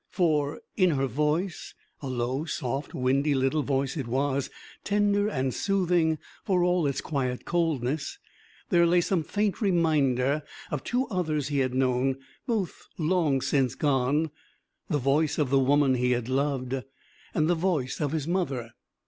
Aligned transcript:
For 0.09 0.59
in 0.75 0.89
her 0.89 1.05
voice 1.05 1.75
a 2.01 2.07
low, 2.07 2.43
soft, 2.45 2.95
windy 2.95 3.35
little 3.35 3.61
voice 3.61 3.95
it 3.95 4.07
was, 4.07 4.49
tender 4.83 5.27
and 5.27 5.53
soothing 5.53 6.17
for 6.43 6.63
all 6.63 6.87
its 6.87 7.01
quiet 7.01 7.45
coldness 7.45 8.17
there 8.69 8.87
lay 8.87 8.99
some 8.99 9.21
faint 9.21 9.61
reminder 9.61 10.41
of 10.71 10.83
two 10.83 11.05
others 11.09 11.49
he 11.49 11.59
had 11.59 11.75
known, 11.75 12.17
both 12.47 12.87
long 12.97 13.41
since 13.41 13.75
gone: 13.75 14.31
the 14.89 14.97
voice 14.97 15.37
of 15.37 15.51
the 15.51 15.59
woman 15.59 15.93
he 15.93 16.13
had 16.13 16.27
loved, 16.27 16.81
and 17.35 17.47
the 17.47 17.53
voice 17.53 18.01
of 18.01 18.11
his 18.11 18.27
mother. 18.27 18.71